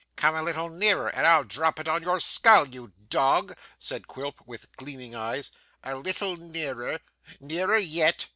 [0.15, 4.41] 'Come a little nearer, and I'll drop it on your skull, you dog,' said Quilp,
[4.47, 5.51] with gleaming eyes;
[5.83, 7.01] 'a little nearer
[7.39, 8.27] nearer yet.